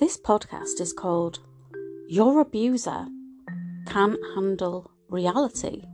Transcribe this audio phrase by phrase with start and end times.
[0.00, 1.38] This podcast is called
[2.08, 3.06] Your Abuser
[3.86, 5.84] Can't Handle Reality.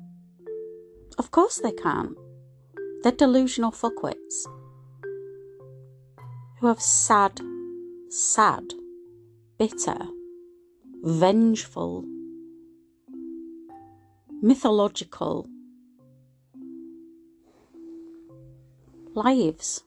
[1.18, 2.16] Of course they can.
[3.02, 4.46] They're delusional fuckwits
[6.58, 7.42] who have sad,
[8.08, 8.72] sad,
[9.58, 9.98] bitter,
[11.02, 12.06] vengeful,
[14.40, 15.46] mythological
[19.14, 19.84] lives.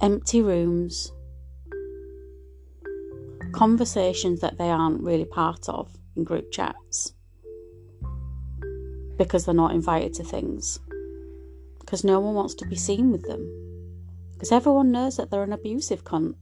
[0.00, 1.12] Empty rooms,
[3.52, 7.12] conversations that they aren't really part of in group chats
[9.16, 10.78] because they're not invited to things,
[11.80, 13.44] because no one wants to be seen with them,
[14.32, 16.36] because everyone knows that they're an abusive cunt.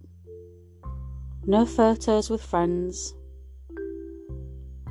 [1.46, 3.14] No photos with friends,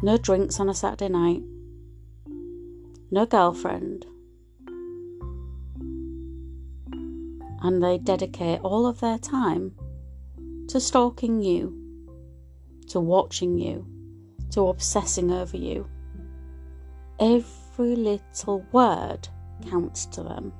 [0.02, 1.44] no drinks on a Saturday night,
[3.12, 4.06] no girlfriend.
[7.62, 9.74] And they dedicate all of their time
[10.70, 11.85] to stalking you,
[12.88, 13.86] to watching you,
[14.52, 15.88] to obsessing over you.
[17.20, 19.28] Every little word
[19.70, 20.54] counts to them.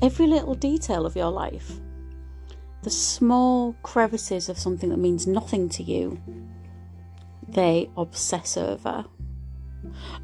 [0.00, 1.72] Every little detail of your life,
[2.82, 6.20] the small crevices of something that means nothing to you,
[7.48, 9.04] they obsess over.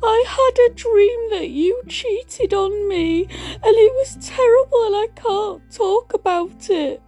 [0.03, 5.07] I had a dream that you cheated on me and it was terrible and I
[5.15, 7.03] can't talk about it.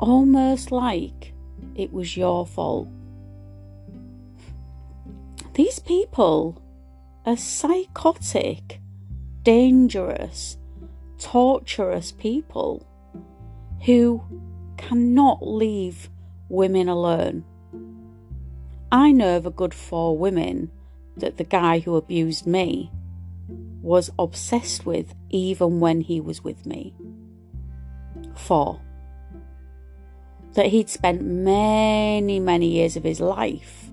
[0.00, 1.34] Almost like
[1.74, 2.88] it was your fault.
[5.52, 6.62] These people
[7.26, 8.80] are psychotic,
[9.42, 10.56] dangerous,
[11.18, 12.86] torturous people
[13.84, 14.22] who
[14.78, 16.08] cannot leave
[16.48, 17.44] women alone.
[18.90, 20.70] I know of a good four women
[21.18, 22.90] that the guy who abused me
[23.82, 26.94] was obsessed with even when he was with me.
[28.34, 28.80] Four.
[30.54, 33.86] That he'd spent many, many years of his life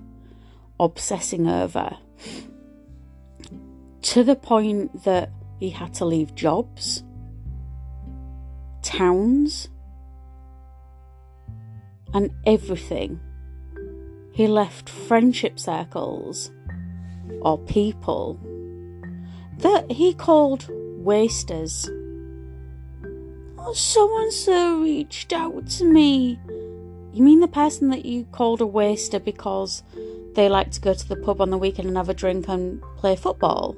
[0.80, 1.96] obsessing over
[4.02, 7.02] to the point that he had to leave jobs,
[8.82, 9.68] towns,
[12.14, 13.20] and everything.
[14.32, 16.50] He left friendship circles
[17.42, 18.38] or people
[19.58, 21.90] that he called wasters.
[23.58, 26.38] Oh, so and so reached out to me.
[27.18, 29.82] You mean the person that you called a waster because
[30.36, 32.80] they like to go to the pub on the weekend and have a drink and
[32.96, 33.76] play football?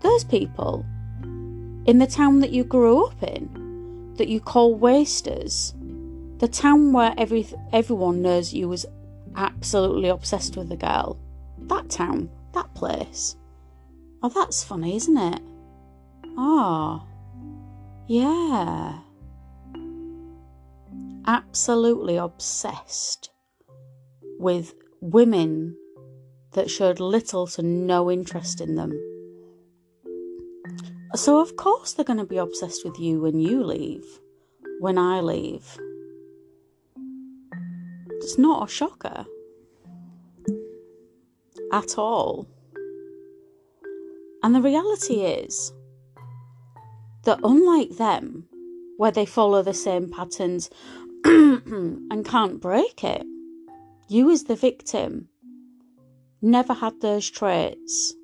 [0.00, 0.86] Those people
[1.84, 5.74] in the town that you grew up in, that you call wasters,
[6.38, 8.86] the town where every everyone knows you was
[9.36, 11.18] absolutely obsessed with the girl,
[11.64, 13.36] that town, that place.
[14.22, 15.42] Oh, that's funny, isn't it?
[16.38, 17.08] Ah, oh,
[18.06, 19.00] yeah.
[21.26, 23.30] Absolutely obsessed
[24.38, 25.76] with women
[26.52, 28.92] that showed little to no interest in them.
[31.14, 34.04] So, of course, they're going to be obsessed with you when you leave,
[34.80, 35.78] when I leave.
[38.20, 39.26] It's not a shocker
[41.72, 42.48] at all.
[44.42, 45.72] And the reality is
[47.24, 48.48] that unlike them,
[48.96, 50.70] where they follow the same patterns
[52.10, 53.24] and can't break it,
[54.08, 55.28] you as the victim
[56.42, 58.14] never had those traits,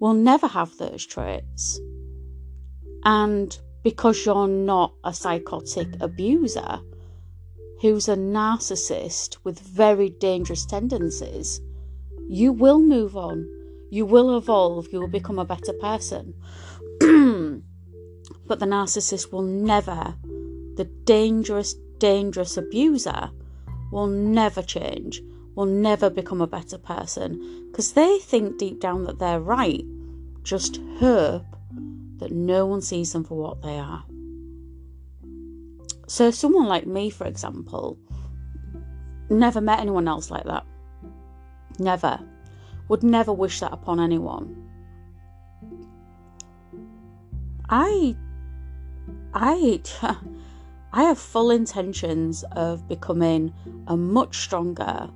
[0.00, 1.80] will never have those traits.
[3.04, 6.80] And because you're not a psychotic abuser
[7.80, 11.60] who's a narcissist with very dangerous tendencies,
[12.28, 13.48] you will move on.
[13.90, 14.86] You will evolve.
[14.92, 16.34] You will become a better person.
[18.46, 20.14] but the narcissist will never,
[20.76, 23.30] the dangerous, dangerous abuser
[23.90, 25.22] will never change,
[25.54, 29.84] will never become a better person because they think deep down that they're right.
[30.42, 31.44] Just hope
[32.18, 34.04] that no one sees them for what they are.
[36.08, 37.98] So, someone like me, for example,
[39.30, 40.66] never met anyone else like that.
[41.78, 42.20] Never.
[42.88, 44.68] Would never wish that upon anyone.
[47.68, 48.16] I
[49.32, 49.80] I
[50.94, 53.54] I have full intentions of becoming
[53.86, 55.08] a much stronger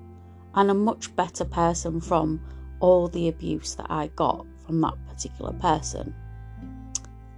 [0.54, 2.40] and a much better person from
[2.80, 6.14] all the abuse that I got from that particular person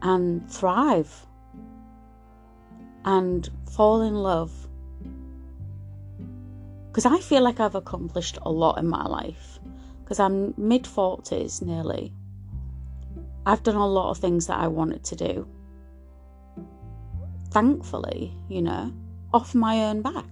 [0.02, 1.26] and thrive
[3.04, 4.52] and fall in love
[6.88, 9.58] because I feel like I've accomplished a lot in my life
[10.02, 12.12] because I'm mid 40s nearly.
[13.46, 15.48] I've done a lot of things that I wanted to do.
[17.50, 18.92] Thankfully, you know,
[19.32, 20.26] off my own back.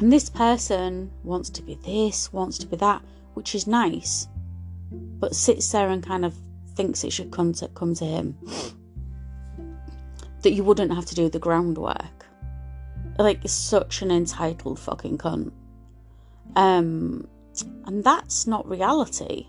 [0.00, 3.02] And this person wants to be this, wants to be that,
[3.34, 4.28] which is nice,
[4.92, 6.34] but sits there and kind of
[6.74, 8.38] thinks it should come to come to him.
[10.42, 12.26] That you wouldn't have to do the groundwork.
[13.18, 15.52] Like such an entitled fucking cunt.
[16.54, 17.26] Um
[17.86, 19.48] and that's not reality.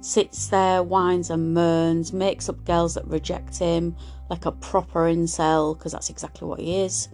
[0.00, 3.96] Sits there, whines and moans, makes up girls that reject him
[4.30, 7.08] like a proper incel, because that's exactly what he is.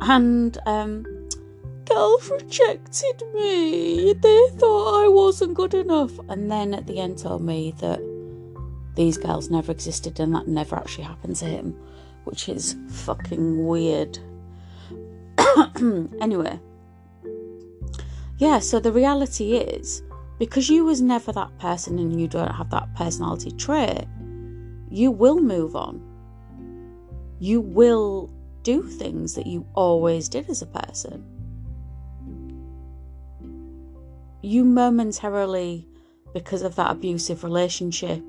[0.00, 1.04] And um
[1.84, 4.12] girls rejected me.
[4.14, 6.12] They thought I wasn't good enough.
[6.28, 8.00] And then at the end told me that
[8.94, 11.76] these girls never existed and that never actually happened to him,
[12.24, 14.18] which is fucking weird.
[16.20, 16.60] anyway,
[18.38, 20.02] yeah, so the reality is
[20.42, 24.08] because you was never that person and you don't have that personality trait,
[24.90, 26.02] you will move on.
[27.38, 28.28] You will
[28.64, 31.24] do things that you always did as a person.
[34.42, 35.86] You momentarily,
[36.34, 38.20] because of that abusive relationship,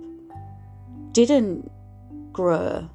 [1.13, 1.71] didn't
[2.31, 2.87] grow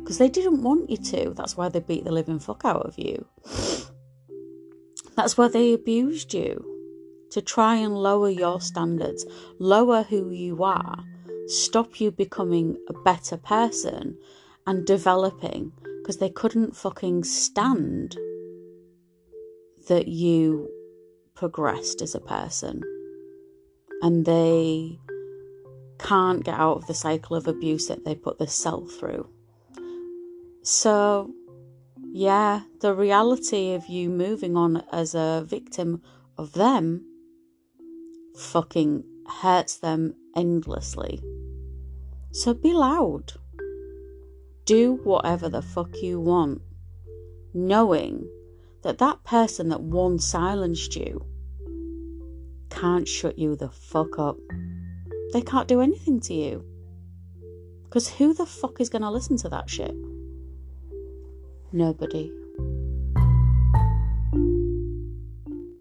[0.00, 1.34] because they didn't want you to.
[1.36, 3.26] That's why they beat the living fuck out of you.
[5.14, 6.75] That's why they abused you
[7.30, 9.26] to try and lower your standards,
[9.58, 11.04] lower who you are,
[11.46, 14.16] stop you becoming a better person
[14.66, 18.16] and developing because they couldn't fucking stand
[19.88, 20.68] that you
[21.34, 22.82] progressed as a person.
[24.02, 24.98] And they
[25.98, 29.28] can't get out of the cycle of abuse that they put themselves through.
[30.62, 31.32] So,
[32.12, 36.02] yeah, the reality of you moving on as a victim
[36.36, 37.04] of them
[38.36, 41.20] fucking hurts them endlessly.
[42.32, 43.32] So be loud.
[44.64, 46.60] Do whatever the fuck you want,
[47.54, 48.28] knowing
[48.82, 51.24] that that person that once silenced you
[52.70, 54.36] can't shut you the fuck up.
[55.32, 56.64] They can't do anything to you.
[57.84, 59.94] Because who the fuck is going to listen to that shit?
[61.72, 62.30] Nobody.